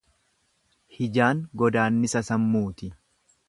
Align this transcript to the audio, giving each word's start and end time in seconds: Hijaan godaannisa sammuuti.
Hijaan 0.95 1.45
godaannisa 1.63 2.25
sammuuti. 2.33 2.91